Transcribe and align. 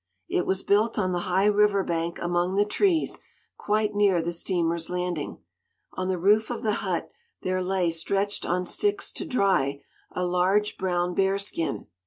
It 0.27 0.47
was 0.47 0.63
built 0.63 0.97
on 0.97 1.11
the 1.11 1.19
high 1.29 1.45
river 1.45 1.83
bank 1.83 2.17
among 2.19 2.55
the 2.55 2.65
trees, 2.65 3.19
quite 3.55 3.93
near 3.93 4.19
the 4.19 4.33
steamer's 4.33 4.89
landing. 4.89 5.43
On 5.93 6.07
the 6.07 6.17
roof 6.17 6.49
of 6.49 6.63
the 6.63 6.73
hut, 6.81 7.11
there 7.43 7.61
lay, 7.61 7.91
stretched 7.91 8.43
on 8.43 8.65
sticks 8.65 9.11
to 9.11 9.25
dry, 9.25 9.83
a 10.11 10.25
large 10.25 10.75
brown 10.79 11.13
bear 11.13 11.37
skin. 11.37 11.85